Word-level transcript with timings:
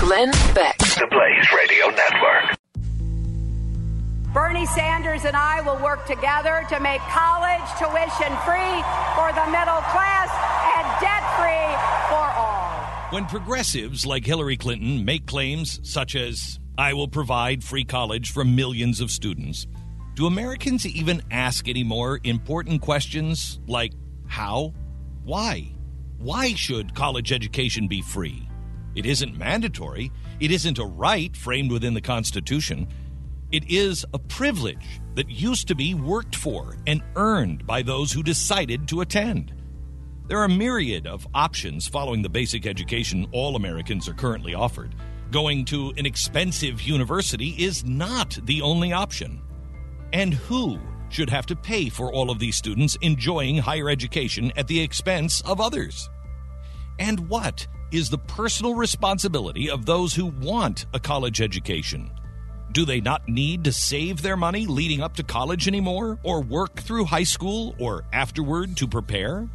Glenn 0.00 0.30
Beck. 0.54 0.76
The 0.78 1.08
Blaze 1.10 1.52
Radio 1.56 1.86
Network. 1.86 2.58
Bernie 4.32 4.66
Sanders 4.66 5.24
and 5.24 5.34
I 5.34 5.62
will 5.62 5.82
work 5.82 6.06
together 6.06 6.64
to 6.68 6.78
make 6.80 7.00
college 7.00 7.64
tuition 7.78 8.36
free 8.44 8.76
for 9.16 9.32
the 9.32 9.46
middle 9.50 9.80
class 9.88 10.28
and 10.76 10.86
debt 11.00 11.24
free 11.38 11.72
for 12.10 12.28
all. 12.36 12.72
When 13.10 13.24
progressives 13.24 14.04
like 14.04 14.26
Hillary 14.26 14.58
Clinton 14.58 15.02
make 15.02 15.24
claims 15.26 15.80
such 15.82 16.14
as, 16.14 16.60
I 16.76 16.92
will 16.92 17.08
provide 17.08 17.64
free 17.64 17.84
college 17.84 18.32
for 18.32 18.44
millions 18.44 19.00
of 19.00 19.10
students, 19.10 19.66
do 20.14 20.26
Americans 20.26 20.84
even 20.86 21.22
ask 21.30 21.68
any 21.68 21.84
more 21.84 22.20
important 22.22 22.82
questions 22.82 23.60
like 23.66 23.92
how? 24.26 24.74
Why? 25.24 25.72
Why 26.18 26.52
should 26.54 26.94
college 26.94 27.32
education 27.32 27.88
be 27.88 28.02
free? 28.02 28.46
It 28.96 29.04
isn't 29.06 29.38
mandatory. 29.38 30.10
It 30.40 30.50
isn't 30.50 30.78
a 30.78 30.86
right 30.86 31.36
framed 31.36 31.70
within 31.70 31.94
the 31.94 32.00
Constitution. 32.00 32.88
It 33.52 33.70
is 33.70 34.04
a 34.12 34.18
privilege 34.18 35.00
that 35.14 35.30
used 35.30 35.68
to 35.68 35.74
be 35.74 35.94
worked 35.94 36.34
for 36.34 36.76
and 36.86 37.02
earned 37.14 37.66
by 37.66 37.82
those 37.82 38.10
who 38.10 38.22
decided 38.22 38.88
to 38.88 39.02
attend. 39.02 39.52
There 40.28 40.38
are 40.38 40.46
a 40.46 40.48
myriad 40.48 41.06
of 41.06 41.28
options 41.34 41.86
following 41.86 42.22
the 42.22 42.28
basic 42.28 42.66
education 42.66 43.28
all 43.32 43.54
Americans 43.54 44.08
are 44.08 44.14
currently 44.14 44.54
offered. 44.54 44.94
Going 45.30 45.64
to 45.66 45.92
an 45.98 46.06
expensive 46.06 46.82
university 46.82 47.50
is 47.50 47.84
not 47.84 48.38
the 48.44 48.62
only 48.62 48.92
option. 48.92 49.42
And 50.12 50.34
who 50.34 50.80
should 51.10 51.30
have 51.30 51.46
to 51.46 51.56
pay 51.56 51.88
for 51.88 52.12
all 52.12 52.30
of 52.30 52.38
these 52.38 52.56
students 52.56 52.96
enjoying 53.02 53.58
higher 53.58 53.88
education 53.88 54.52
at 54.56 54.66
the 54.66 54.80
expense 54.80 55.42
of 55.42 55.60
others? 55.60 56.08
And 56.98 57.28
what 57.28 57.66
is 57.96 58.10
the 58.10 58.18
personal 58.18 58.74
responsibility 58.74 59.70
of 59.70 59.86
those 59.86 60.14
who 60.14 60.26
want 60.26 60.84
a 60.92 61.00
college 61.00 61.40
education? 61.40 62.10
Do 62.72 62.84
they 62.84 63.00
not 63.00 63.26
need 63.26 63.64
to 63.64 63.72
save 63.72 64.20
their 64.20 64.36
money 64.36 64.66
leading 64.66 65.00
up 65.00 65.16
to 65.16 65.22
college 65.22 65.66
anymore, 65.66 66.18
or 66.22 66.42
work 66.42 66.78
through 66.80 67.06
high 67.06 67.22
school 67.22 67.74
or 67.78 68.04
afterward 68.12 68.76
to 68.76 68.86
prepare? 68.86 69.48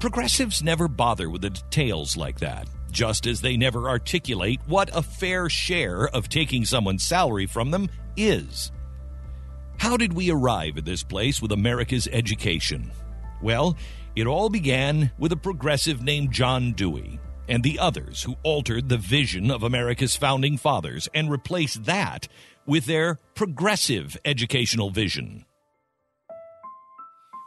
Progressives 0.00 0.62
never 0.62 0.88
bother 0.88 1.30
with 1.30 1.42
the 1.42 1.50
details 1.50 2.16
like 2.16 2.40
that, 2.40 2.68
just 2.90 3.26
as 3.26 3.40
they 3.40 3.56
never 3.56 3.88
articulate 3.88 4.60
what 4.66 4.90
a 4.92 5.02
fair 5.02 5.48
share 5.48 6.08
of 6.08 6.28
taking 6.28 6.64
someone's 6.64 7.04
salary 7.04 7.46
from 7.46 7.70
them 7.70 7.88
is. 8.16 8.72
How 9.78 9.96
did 9.96 10.12
we 10.12 10.32
arrive 10.32 10.78
at 10.78 10.84
this 10.84 11.04
place 11.04 11.40
with 11.40 11.52
America's 11.52 12.08
education? 12.10 12.90
Well, 13.40 13.76
it 14.16 14.26
all 14.26 14.48
began 14.48 15.12
with 15.16 15.30
a 15.30 15.36
progressive 15.36 16.02
named 16.02 16.32
John 16.32 16.72
Dewey 16.72 17.20
and 17.48 17.62
the 17.62 17.78
others 17.78 18.22
who 18.22 18.36
altered 18.42 18.88
the 18.88 18.96
vision 18.96 19.50
of 19.50 19.62
America's 19.62 20.16
founding 20.16 20.56
fathers 20.56 21.08
and 21.14 21.30
replaced 21.30 21.84
that 21.84 22.28
with 22.66 22.86
their 22.86 23.18
progressive 23.34 24.16
educational 24.24 24.90
vision. 24.90 25.44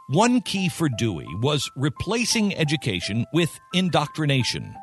One 0.08 0.40
key 0.40 0.68
for 0.68 0.88
Dewey 0.88 1.28
was 1.40 1.70
replacing 1.76 2.56
education 2.56 3.26
with 3.32 3.50
indoctrination. 3.72 4.74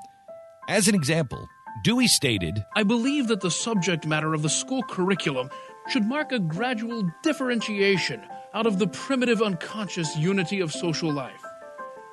As 0.70 0.88
an 0.88 0.96
example, 0.96 1.48
Dewey 1.84 2.08
stated, 2.08 2.64
I 2.76 2.84
believe 2.84 3.28
that 3.28 3.42
the 3.42 3.52
subject 3.52 4.06
matter 4.08 4.34
of 4.34 4.42
the 4.42 4.50
school 4.50 4.84
curriculum 4.84 5.50
should 5.90 6.06
mark 6.06 6.32
a 6.32 6.40
gradual 6.40 7.10
differentiation 7.24 8.22
out 8.54 8.68
of 8.68 8.80
the 8.80 8.88
primitive 8.88 9.42
unconscious 9.42 10.16
unity 10.18 10.62
of 10.62 10.72
social 10.72 11.12
life. 11.12 11.44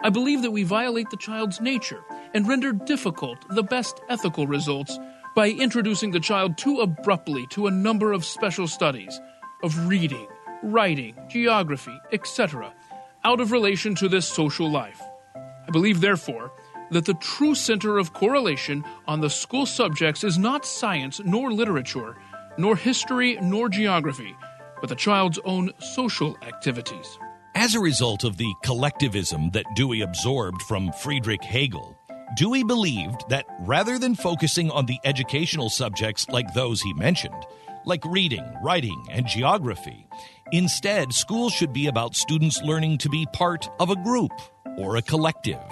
I 0.04 0.10
believe 0.10 0.42
that 0.42 0.50
we 0.50 0.64
violate 0.64 1.08
the 1.08 1.16
child's 1.16 1.62
nature 1.62 2.04
and 2.34 2.46
render 2.46 2.72
difficult 2.72 3.38
the 3.48 3.62
best 3.62 4.02
ethical 4.10 4.46
results 4.46 4.98
by 5.34 5.48
introducing 5.48 6.10
the 6.10 6.20
child 6.20 6.58
too 6.58 6.80
abruptly 6.80 7.46
to 7.52 7.66
a 7.66 7.70
number 7.70 8.12
of 8.12 8.22
special 8.22 8.68
studies 8.68 9.18
of 9.62 9.88
reading, 9.88 10.28
writing, 10.62 11.16
geography, 11.28 11.98
etc., 12.12 12.70
out 13.24 13.40
of 13.40 13.50
relation 13.50 13.94
to 13.94 14.06
this 14.06 14.26
social 14.26 14.70
life. 14.70 15.00
I 15.34 15.70
believe, 15.72 16.02
therefore, 16.02 16.52
that 16.90 17.06
the 17.06 17.14
true 17.14 17.54
center 17.54 17.96
of 17.96 18.12
correlation 18.12 18.84
on 19.06 19.22
the 19.22 19.30
school 19.30 19.64
subjects 19.64 20.22
is 20.22 20.36
not 20.36 20.66
science 20.66 21.18
nor 21.24 21.50
literature, 21.50 22.14
nor 22.58 22.76
history 22.76 23.38
nor 23.40 23.70
geography, 23.70 24.36
but 24.82 24.90
the 24.90 24.96
child's 24.96 25.38
own 25.46 25.72
social 25.78 26.36
activities. 26.42 27.18
As 27.56 27.76
a 27.76 27.80
result 27.80 28.24
of 28.24 28.36
the 28.36 28.52
collectivism 28.64 29.50
that 29.50 29.76
Dewey 29.76 30.00
absorbed 30.00 30.60
from 30.62 30.90
Friedrich 30.92 31.44
Hegel, 31.44 31.96
Dewey 32.36 32.64
believed 32.64 33.28
that 33.28 33.46
rather 33.60 33.96
than 33.96 34.16
focusing 34.16 34.72
on 34.72 34.86
the 34.86 34.98
educational 35.04 35.70
subjects 35.70 36.28
like 36.28 36.52
those 36.52 36.82
he 36.82 36.92
mentioned, 36.94 37.46
like 37.84 38.04
reading, 38.06 38.44
writing, 38.60 39.06
and 39.08 39.28
geography, 39.28 40.08
instead, 40.50 41.12
schools 41.12 41.52
should 41.52 41.72
be 41.72 41.86
about 41.86 42.16
students 42.16 42.60
learning 42.62 42.98
to 42.98 43.08
be 43.08 43.24
part 43.32 43.70
of 43.78 43.88
a 43.88 44.02
group 44.02 44.32
or 44.76 44.96
a 44.96 45.02
collective. 45.02 45.62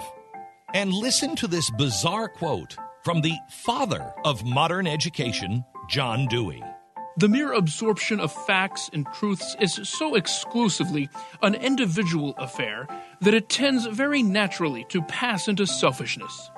And 0.73 0.93
listen 0.93 1.35
to 1.35 1.47
this 1.47 1.69
bizarre 1.71 2.29
quote 2.29 2.77
from 3.03 3.19
the 3.19 3.35
father 3.49 4.13
of 4.23 4.45
modern 4.45 4.87
education, 4.87 5.65
John 5.89 6.27
Dewey. 6.27 6.63
The 7.15 7.29
mere 7.29 7.53
absorption 7.53 8.19
of 8.19 8.31
facts 8.31 8.89
and 8.91 9.05
truths 9.13 9.55
is 9.59 9.79
so 9.87 10.15
exclusively 10.15 11.09
an 11.43 11.53
individual 11.53 12.33
affair 12.39 12.87
that 13.21 13.35
it 13.35 13.49
tends 13.49 13.85
very 13.85 14.23
naturally 14.23 14.83
to 14.89 15.03
pass 15.03 15.47
into 15.47 15.67
selfishness. 15.67 16.49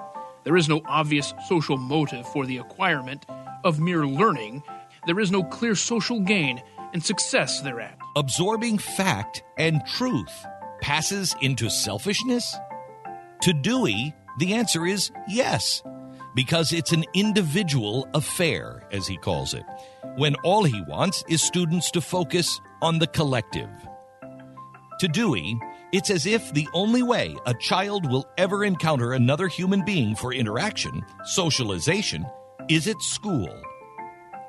There 0.45 0.55
is 0.55 0.69
no 0.69 0.81
obvious 0.85 1.33
social 1.49 1.77
motive 1.77 2.25
for 2.29 2.45
the 2.45 2.57
acquirement 2.57 3.25
of 3.65 3.81
mere 3.81 4.05
learning. 4.05 4.63
There 5.05 5.19
is 5.19 5.29
no 5.29 5.43
clear 5.43 5.75
social 5.75 6.21
gain 6.21 6.61
and 6.93 7.03
success 7.03 7.59
thereat. 7.59 7.97
Absorbing 8.15 8.77
fact 8.77 9.43
and 9.57 9.85
truth 9.85 10.45
passes 10.81 11.35
into 11.41 11.69
selfishness? 11.69 12.55
To 13.41 13.51
Dewey, 13.51 14.15
the 14.39 14.53
answer 14.53 14.85
is 14.85 15.11
yes, 15.27 15.83
because 16.35 16.73
it's 16.73 16.91
an 16.91 17.05
individual 17.13 18.07
affair, 18.13 18.83
as 18.91 19.07
he 19.07 19.17
calls 19.17 19.53
it, 19.53 19.63
when 20.17 20.35
all 20.43 20.63
he 20.63 20.81
wants 20.87 21.23
is 21.29 21.41
students 21.41 21.89
to 21.91 22.01
focus 22.01 22.59
on 22.81 22.99
the 22.99 23.07
collective. 23.07 23.69
To 24.99 25.07
Dewey, 25.07 25.57
it's 25.91 26.09
as 26.09 26.25
if 26.25 26.53
the 26.53 26.67
only 26.73 27.03
way 27.03 27.35
a 27.45 27.53
child 27.53 28.09
will 28.09 28.25
ever 28.37 28.65
encounter 28.65 29.13
another 29.13 29.47
human 29.47 29.83
being 29.83 30.15
for 30.15 30.33
interaction, 30.33 31.03
socialization, 31.23 32.25
is 32.69 32.87
at 32.87 33.01
school. 33.01 33.49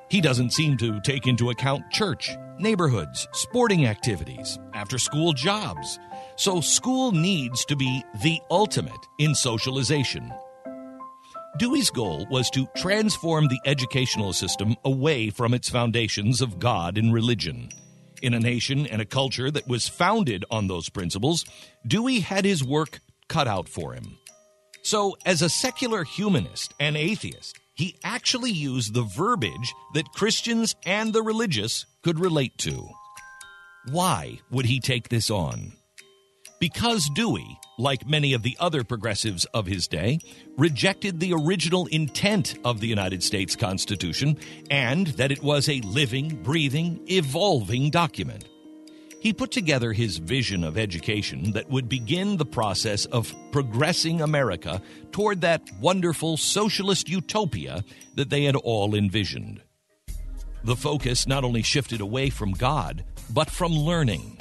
He 0.08 0.20
doesn't 0.20 0.52
seem 0.52 0.76
to 0.78 1.00
take 1.00 1.26
into 1.26 1.50
account 1.50 1.90
church, 1.90 2.30
neighborhoods, 2.58 3.26
sporting 3.32 3.86
activities, 3.86 4.58
after 4.72 4.98
school 4.98 5.32
jobs. 5.32 5.98
So 6.36 6.60
school 6.60 7.12
needs 7.12 7.64
to 7.66 7.76
be 7.76 8.04
the 8.22 8.40
ultimate 8.50 8.92
in 9.18 9.34
socialization. 9.34 10.32
Dewey's 11.58 11.88
goal 11.88 12.26
was 12.30 12.50
to 12.50 12.68
transform 12.76 13.48
the 13.48 13.60
educational 13.64 14.34
system 14.34 14.76
away 14.84 15.30
from 15.30 15.54
its 15.54 15.70
foundations 15.70 16.42
of 16.42 16.58
God 16.58 16.98
and 16.98 17.14
religion. 17.14 17.70
In 18.20 18.34
a 18.34 18.40
nation 18.40 18.86
and 18.86 19.00
a 19.00 19.06
culture 19.06 19.50
that 19.50 19.66
was 19.66 19.88
founded 19.88 20.44
on 20.50 20.66
those 20.66 20.90
principles, 20.90 21.46
Dewey 21.86 22.20
had 22.20 22.44
his 22.44 22.62
work 22.62 23.00
cut 23.28 23.48
out 23.48 23.68
for 23.68 23.94
him. 23.94 24.18
So, 24.82 25.16
as 25.24 25.40
a 25.40 25.48
secular 25.48 26.04
humanist 26.04 26.74
and 26.78 26.96
atheist, 26.96 27.58
he 27.74 27.96
actually 28.04 28.52
used 28.52 28.92
the 28.92 29.02
verbiage 29.02 29.74
that 29.94 30.12
Christians 30.12 30.74
and 30.84 31.12
the 31.12 31.22
religious 31.22 31.86
could 32.02 32.18
relate 32.18 32.58
to. 32.58 32.88
Why 33.90 34.40
would 34.50 34.66
he 34.66 34.80
take 34.80 35.08
this 35.08 35.30
on? 35.30 35.75
Because 36.66 37.08
Dewey, 37.10 37.60
like 37.78 38.08
many 38.08 38.32
of 38.32 38.42
the 38.42 38.56
other 38.58 38.82
progressives 38.82 39.44
of 39.54 39.66
his 39.66 39.86
day, 39.86 40.18
rejected 40.58 41.20
the 41.20 41.32
original 41.32 41.86
intent 41.86 42.58
of 42.64 42.80
the 42.80 42.88
United 42.88 43.22
States 43.22 43.54
Constitution 43.54 44.36
and 44.68 45.06
that 45.18 45.30
it 45.30 45.44
was 45.44 45.68
a 45.68 45.80
living, 45.82 46.42
breathing, 46.42 46.98
evolving 47.06 47.90
document. 47.90 48.48
He 49.20 49.32
put 49.32 49.52
together 49.52 49.92
his 49.92 50.18
vision 50.18 50.64
of 50.64 50.76
education 50.76 51.52
that 51.52 51.70
would 51.70 51.88
begin 51.88 52.36
the 52.36 52.44
process 52.44 53.04
of 53.06 53.32
progressing 53.52 54.20
America 54.20 54.82
toward 55.12 55.42
that 55.42 55.62
wonderful 55.80 56.36
socialist 56.36 57.08
utopia 57.08 57.84
that 58.16 58.28
they 58.28 58.42
had 58.42 58.56
all 58.56 58.96
envisioned. 58.96 59.62
The 60.64 60.74
focus 60.74 61.28
not 61.28 61.44
only 61.44 61.62
shifted 61.62 62.00
away 62.00 62.28
from 62.28 62.50
God, 62.50 63.04
but 63.30 63.50
from 63.50 63.70
learning. 63.70 64.40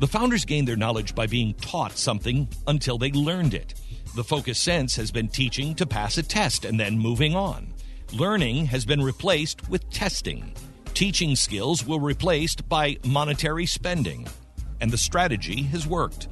The 0.00 0.06
founders 0.06 0.44
gained 0.44 0.68
their 0.68 0.76
knowledge 0.76 1.14
by 1.14 1.26
being 1.26 1.54
taught 1.54 1.98
something 1.98 2.48
until 2.68 2.98
they 2.98 3.10
learned 3.10 3.52
it. 3.52 3.74
The 4.14 4.22
focus 4.22 4.58
since 4.58 4.94
has 4.94 5.10
been 5.10 5.28
teaching 5.28 5.74
to 5.74 5.86
pass 5.86 6.18
a 6.18 6.22
test 6.22 6.64
and 6.64 6.78
then 6.78 6.98
moving 6.98 7.34
on. 7.34 7.74
Learning 8.12 8.66
has 8.66 8.86
been 8.86 9.02
replaced 9.02 9.68
with 9.68 9.90
testing. 9.90 10.54
Teaching 10.94 11.34
skills 11.34 11.84
were 11.84 11.98
replaced 11.98 12.68
by 12.68 12.96
monetary 13.04 13.66
spending. 13.66 14.28
And 14.80 14.92
the 14.92 14.96
strategy 14.96 15.62
has 15.64 15.86
worked. 15.86 16.28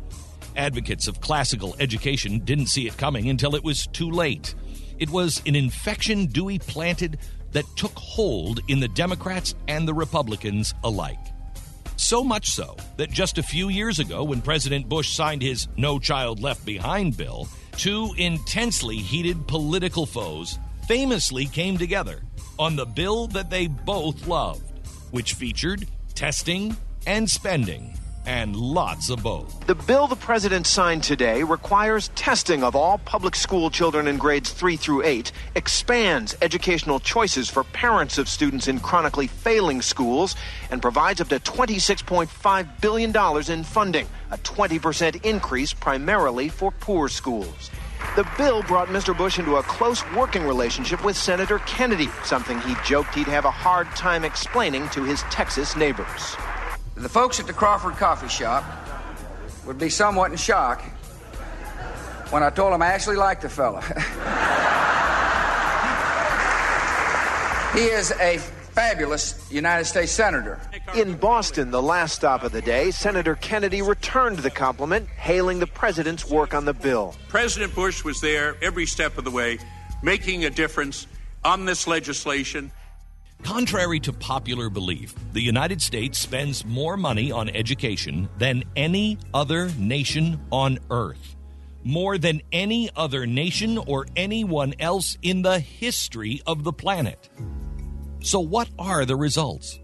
Advocates 0.56 1.08
of 1.08 1.20
classical 1.20 1.74
education 1.80 2.38
didn't 2.44 2.68
see 2.68 2.86
it 2.86 2.96
coming 2.96 3.28
until 3.28 3.56
it 3.56 3.64
was 3.64 3.88
too 3.88 4.10
late. 4.10 4.54
It 4.98 5.10
was 5.10 5.42
an 5.44 5.56
infection 5.56 6.26
Dewey 6.26 6.60
planted 6.60 7.18
that 7.50 7.66
took 7.76 7.96
hold 7.98 8.60
in 8.68 8.78
the 8.78 8.88
Democrats 8.88 9.56
and 9.66 9.88
the 9.88 9.94
Republicans 9.94 10.72
alike. 10.84 11.18
So 11.96 12.22
much 12.22 12.50
so 12.50 12.76
that 12.96 13.10
just 13.10 13.38
a 13.38 13.42
few 13.42 13.68
years 13.68 13.98
ago, 13.98 14.24
when 14.24 14.40
President 14.40 14.88
Bush 14.88 15.14
signed 15.14 15.42
his 15.42 15.68
No 15.76 15.98
Child 15.98 16.42
Left 16.42 16.64
Behind 16.64 17.16
bill, 17.16 17.48
two 17.76 18.14
intensely 18.16 18.96
heated 18.96 19.46
political 19.46 20.06
foes 20.06 20.58
famously 20.86 21.46
came 21.46 21.76
together 21.76 22.22
on 22.58 22.76
the 22.76 22.86
bill 22.86 23.26
that 23.28 23.50
they 23.50 23.66
both 23.66 24.26
loved, 24.26 24.62
which 25.10 25.34
featured 25.34 25.86
testing 26.14 26.76
and 27.06 27.30
spending 27.30 27.92
and 28.26 28.56
lots 28.56 29.08
of 29.08 29.22
both. 29.22 29.66
The 29.66 29.74
bill 29.74 30.08
the 30.08 30.16
president 30.16 30.66
signed 30.66 31.04
today 31.04 31.42
requires 31.42 32.08
testing 32.14 32.62
of 32.62 32.74
all 32.74 32.98
public 32.98 33.36
school 33.36 33.70
children 33.70 34.08
in 34.08 34.18
grades 34.18 34.52
3 34.52 34.76
through 34.76 35.04
8, 35.04 35.32
expands 35.54 36.36
educational 36.42 37.00
choices 37.00 37.48
for 37.48 37.64
parents 37.64 38.18
of 38.18 38.28
students 38.28 38.68
in 38.68 38.80
chronically 38.80 39.28
failing 39.28 39.80
schools, 39.80 40.34
and 40.70 40.82
provides 40.82 41.20
up 41.20 41.28
to 41.28 41.38
$26.5 41.38 42.80
billion 42.80 43.50
in 43.50 43.64
funding, 43.64 44.08
a 44.30 44.38
20% 44.38 45.24
increase 45.24 45.72
primarily 45.72 46.48
for 46.48 46.72
poor 46.72 47.08
schools. 47.08 47.70
The 48.14 48.28
bill 48.36 48.62
brought 48.62 48.88
Mr. 48.88 49.16
Bush 49.16 49.38
into 49.38 49.56
a 49.56 49.62
close 49.62 50.02
working 50.12 50.44
relationship 50.44 51.04
with 51.04 51.16
Senator 51.16 51.58
Kennedy, 51.60 52.08
something 52.24 52.60
he 52.60 52.74
joked 52.84 53.14
he'd 53.14 53.26
have 53.26 53.44
a 53.44 53.50
hard 53.50 53.88
time 53.90 54.24
explaining 54.24 54.88
to 54.90 55.04
his 55.04 55.22
Texas 55.22 55.76
neighbors. 55.76 56.36
The 56.96 57.10
folks 57.10 57.38
at 57.38 57.46
the 57.46 57.52
Crawford 57.52 57.96
Coffee 57.96 58.28
Shop 58.28 58.64
would 59.66 59.78
be 59.78 59.90
somewhat 59.90 60.30
in 60.30 60.38
shock 60.38 60.80
when 62.30 62.42
I 62.42 62.48
told 62.48 62.72
them 62.72 62.80
I 62.80 62.86
actually 62.86 63.16
liked 63.16 63.42
the 63.42 63.50
fella. 63.50 63.82
he 67.74 67.84
is 67.84 68.12
a 68.12 68.38
fabulous 68.38 69.46
United 69.52 69.84
States 69.84 70.10
Senator. 70.10 70.58
In 70.94 71.16
Boston, 71.16 71.70
the 71.70 71.82
last 71.82 72.14
stop 72.14 72.42
of 72.42 72.52
the 72.52 72.62
day, 72.62 72.90
Senator 72.90 73.34
Kennedy 73.34 73.82
returned 73.82 74.38
the 74.38 74.50
compliment, 74.50 75.06
hailing 75.08 75.58
the 75.58 75.66
president's 75.66 76.28
work 76.28 76.54
on 76.54 76.64
the 76.64 76.72
bill. 76.72 77.14
President 77.28 77.74
Bush 77.74 78.04
was 78.04 78.22
there 78.22 78.56
every 78.62 78.86
step 78.86 79.18
of 79.18 79.24
the 79.24 79.30
way, 79.30 79.58
making 80.02 80.46
a 80.46 80.50
difference 80.50 81.06
on 81.44 81.66
this 81.66 81.86
legislation. 81.86 82.72
Contrary 83.42 84.00
to 84.00 84.12
popular 84.12 84.68
belief, 84.68 85.14
the 85.32 85.40
United 85.40 85.80
States 85.80 86.18
spends 86.18 86.64
more 86.64 86.96
money 86.96 87.30
on 87.30 87.48
education 87.50 88.28
than 88.38 88.64
any 88.74 89.18
other 89.32 89.70
nation 89.78 90.40
on 90.50 90.78
earth. 90.90 91.36
More 91.84 92.18
than 92.18 92.42
any 92.50 92.90
other 92.96 93.26
nation 93.26 93.78
or 93.78 94.06
anyone 94.16 94.74
else 94.80 95.16
in 95.22 95.42
the 95.42 95.60
history 95.60 96.42
of 96.46 96.64
the 96.64 96.72
planet. 96.72 97.28
So, 98.20 98.40
what 98.40 98.68
are 98.78 99.04
the 99.04 99.14
results? 99.14 99.78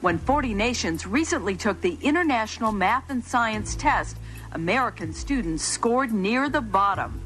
When 0.00 0.18
40 0.18 0.52
nations 0.54 1.06
recently 1.06 1.56
took 1.56 1.80
the 1.80 1.96
International 2.02 2.72
Math 2.72 3.10
and 3.10 3.24
Science 3.24 3.76
Test, 3.76 4.16
American 4.52 5.12
students 5.12 5.62
scored 5.62 6.12
near 6.12 6.48
the 6.48 6.60
bottom. 6.60 7.22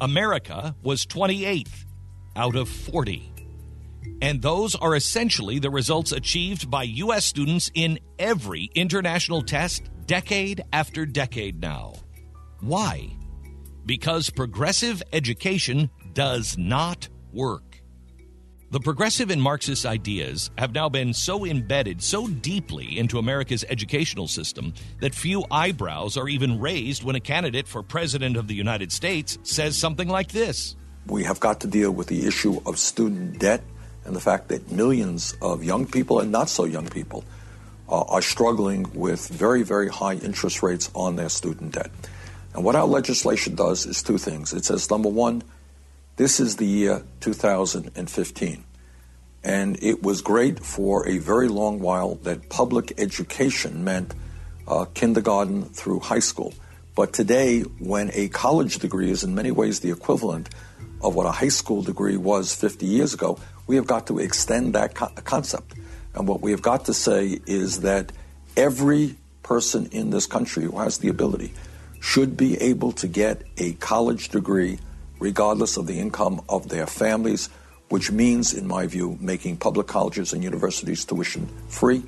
America 0.00 0.74
was 0.82 1.04
28th 1.04 1.84
out 2.34 2.56
of 2.56 2.68
40. 2.68 3.32
And 4.20 4.42
those 4.42 4.74
are 4.74 4.96
essentially 4.96 5.58
the 5.58 5.70
results 5.70 6.12
achieved 6.12 6.70
by 6.70 6.82
U.S. 6.84 7.24
students 7.24 7.70
in 7.74 7.98
every 8.18 8.70
international 8.74 9.42
test 9.42 9.88
decade 10.06 10.62
after 10.72 11.06
decade 11.06 11.60
now. 11.60 11.94
Why? 12.60 13.10
Because 13.86 14.30
progressive 14.30 15.02
education 15.12 15.90
does 16.12 16.58
not 16.58 17.08
work. 17.32 17.68
The 18.70 18.80
progressive 18.80 19.30
and 19.30 19.40
Marxist 19.40 19.86
ideas 19.86 20.50
have 20.58 20.74
now 20.74 20.90
been 20.90 21.14
so 21.14 21.46
embedded 21.46 22.02
so 22.02 22.26
deeply 22.28 22.98
into 22.98 23.18
America's 23.18 23.64
educational 23.66 24.28
system 24.28 24.74
that 25.00 25.14
few 25.14 25.46
eyebrows 25.50 26.18
are 26.18 26.28
even 26.28 26.60
raised 26.60 27.02
when 27.02 27.16
a 27.16 27.20
candidate 27.20 27.66
for 27.66 27.82
President 27.82 28.36
of 28.36 28.46
the 28.46 28.54
United 28.54 28.92
States 28.92 29.38
says 29.42 29.78
something 29.78 30.06
like 30.06 30.32
this 30.32 30.76
We 31.06 31.24
have 31.24 31.40
got 31.40 31.60
to 31.60 31.66
deal 31.66 31.92
with 31.92 32.08
the 32.08 32.26
issue 32.26 32.60
of 32.66 32.78
student 32.78 33.38
debt 33.38 33.62
and 34.08 34.16
the 34.16 34.20
fact 34.20 34.48
that 34.48 34.72
millions 34.72 35.36
of 35.42 35.62
young 35.62 35.86
people 35.86 36.18
and 36.18 36.32
not 36.32 36.48
so 36.48 36.64
young 36.64 36.88
people 36.88 37.24
uh, 37.88 38.00
are 38.04 38.22
struggling 38.22 38.90
with 38.94 39.28
very, 39.28 39.62
very 39.62 39.88
high 39.88 40.14
interest 40.14 40.62
rates 40.62 40.90
on 40.94 41.16
their 41.16 41.28
student 41.28 41.72
debt. 41.72 41.90
And 42.54 42.64
what 42.64 42.74
our 42.74 42.86
legislation 42.86 43.54
does 43.54 43.84
is 43.84 44.02
two 44.02 44.16
things. 44.16 44.54
It 44.54 44.64
says, 44.64 44.90
number 44.90 45.10
one, 45.10 45.42
this 46.16 46.40
is 46.40 46.56
the 46.56 46.66
year 46.66 47.04
2015. 47.20 48.64
And 49.44 49.78
it 49.82 50.02
was 50.02 50.22
great 50.22 50.64
for 50.64 51.06
a 51.06 51.18
very 51.18 51.48
long 51.48 51.78
while 51.78 52.14
that 52.22 52.48
public 52.48 52.98
education 52.98 53.84
meant 53.84 54.14
uh, 54.66 54.86
kindergarten 54.86 55.64
through 55.66 56.00
high 56.00 56.18
school. 56.18 56.54
But 56.96 57.12
today, 57.12 57.60
when 57.60 58.10
a 58.14 58.28
college 58.28 58.78
degree 58.78 59.10
is 59.10 59.22
in 59.22 59.34
many 59.34 59.50
ways 59.50 59.80
the 59.80 59.90
equivalent 59.90 60.48
of 61.00 61.14
what 61.14 61.26
a 61.26 61.30
high 61.30 61.48
school 61.48 61.82
degree 61.82 62.16
was 62.16 62.54
50 62.54 62.86
years 62.86 63.14
ago, 63.14 63.38
we 63.68 63.76
have 63.76 63.86
got 63.86 64.08
to 64.08 64.18
extend 64.18 64.74
that 64.74 64.96
co- 64.96 65.12
concept. 65.22 65.74
And 66.14 66.26
what 66.26 66.40
we 66.40 66.50
have 66.50 66.62
got 66.62 66.86
to 66.86 66.94
say 66.94 67.38
is 67.46 67.82
that 67.82 68.10
every 68.56 69.14
person 69.44 69.86
in 69.92 70.10
this 70.10 70.26
country 70.26 70.64
who 70.64 70.78
has 70.78 70.98
the 70.98 71.08
ability 71.08 71.52
should 72.00 72.36
be 72.36 72.56
able 72.56 72.90
to 72.92 73.06
get 73.06 73.42
a 73.56 73.74
college 73.74 74.30
degree 74.30 74.78
regardless 75.20 75.76
of 75.76 75.86
the 75.86 75.98
income 75.98 76.40
of 76.48 76.68
their 76.68 76.86
families, 76.86 77.50
which 77.88 78.10
means, 78.10 78.54
in 78.54 78.66
my 78.66 78.86
view, 78.86 79.16
making 79.20 79.56
public 79.56 79.86
colleges 79.86 80.32
and 80.32 80.42
universities 80.42 81.04
tuition 81.04 81.48
free. 81.68 82.02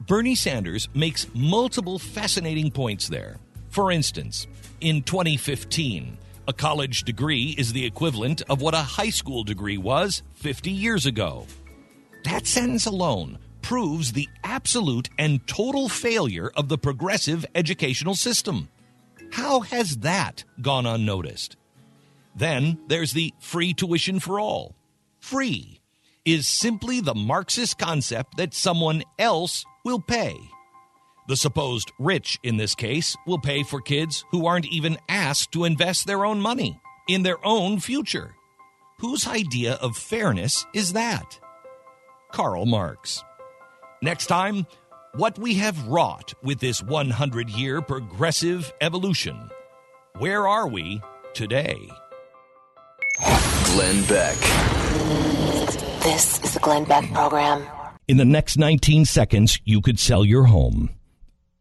Bernie 0.00 0.34
Sanders 0.34 0.88
makes 0.94 1.26
multiple 1.34 1.98
fascinating 1.98 2.70
points 2.70 3.08
there. 3.08 3.36
For 3.70 3.90
instance, 3.90 4.46
in 4.80 5.02
2015, 5.02 6.18
a 6.46 6.52
college 6.52 7.04
degree 7.04 7.54
is 7.56 7.72
the 7.72 7.84
equivalent 7.84 8.42
of 8.48 8.60
what 8.60 8.74
a 8.74 8.78
high 8.78 9.10
school 9.10 9.44
degree 9.44 9.78
was 9.78 10.22
50 10.34 10.70
years 10.70 11.06
ago. 11.06 11.46
That 12.24 12.46
sentence 12.46 12.86
alone 12.86 13.38
proves 13.62 14.12
the 14.12 14.28
absolute 14.42 15.08
and 15.18 15.46
total 15.46 15.88
failure 15.88 16.50
of 16.56 16.68
the 16.68 16.78
progressive 16.78 17.46
educational 17.54 18.14
system. 18.14 18.68
How 19.32 19.60
has 19.60 19.98
that 19.98 20.44
gone 20.60 20.86
unnoticed? 20.86 21.56
Then 22.36 22.78
there's 22.88 23.12
the 23.12 23.32
free 23.40 23.72
tuition 23.72 24.20
for 24.20 24.38
all. 24.38 24.74
Free 25.20 25.80
is 26.24 26.46
simply 26.46 27.00
the 27.00 27.14
Marxist 27.14 27.78
concept 27.78 28.36
that 28.36 28.54
someone 28.54 29.02
else 29.18 29.64
will 29.84 30.00
pay. 30.00 30.36
The 31.26 31.36
supposed 31.36 31.90
rich, 31.98 32.38
in 32.42 32.58
this 32.58 32.74
case, 32.74 33.16
will 33.26 33.38
pay 33.38 33.62
for 33.62 33.80
kids 33.80 34.26
who 34.30 34.46
aren't 34.46 34.66
even 34.66 34.98
asked 35.08 35.52
to 35.52 35.64
invest 35.64 36.06
their 36.06 36.26
own 36.26 36.38
money 36.38 36.78
in 37.08 37.22
their 37.22 37.44
own 37.46 37.80
future. 37.80 38.34
Whose 38.98 39.26
idea 39.26 39.74
of 39.74 39.96
fairness 39.96 40.66
is 40.74 40.92
that? 40.92 41.40
Karl 42.30 42.66
Marx. 42.66 43.24
Next 44.02 44.26
time, 44.26 44.66
what 45.14 45.38
we 45.38 45.54
have 45.54 45.86
wrought 45.86 46.34
with 46.42 46.60
this 46.60 46.82
100 46.82 47.48
year 47.48 47.80
progressive 47.80 48.70
evolution. 48.82 49.48
Where 50.18 50.46
are 50.46 50.68
we 50.68 51.00
today? 51.32 51.88
Glenn 53.64 54.04
Beck. 54.04 54.36
This 56.02 56.38
is 56.44 56.52
the 56.52 56.60
Glenn 56.60 56.84
Beck 56.84 57.10
Program. 57.14 57.66
In 58.08 58.18
the 58.18 58.26
next 58.26 58.58
19 58.58 59.06
seconds, 59.06 59.58
you 59.64 59.80
could 59.80 59.98
sell 59.98 60.22
your 60.22 60.44
home 60.44 60.90